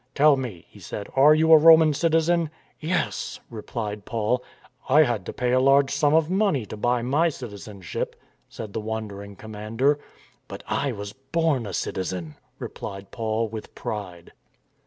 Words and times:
"Tell 0.15 0.35
me," 0.35 0.65
he 0.67 0.79
said, 0.79 1.09
"are 1.15 1.35
you 1.35 1.51
a 1.51 1.59
Roman 1.59 1.93
citizen?"" 1.93 2.49
Yes," 2.79 3.39
replied 3.51 4.03
Paul." 4.03 4.43
I 4.89 5.03
had 5.03 5.27
to 5.27 5.31
pay 5.31 5.51
a 5.51 5.59
large 5.59 5.91
sum 5.91 6.15
of 6.15 6.27
money 6.27 6.65
to 6.65 6.75
buy 6.75 7.03
my 7.03 7.29
citizenship," 7.29 8.15
said 8.49 8.73
the 8.73 8.81
wondering 8.81 9.35
commander." 9.35 9.99
But 10.47 10.63
I 10.67 10.91
was 10.91 11.13
born 11.13 11.67
a 11.67 11.73
citizen," 11.73 12.33
replied 12.57 13.11
Paul 13.11 13.47
with 13.49 13.75
pride. 13.75 14.33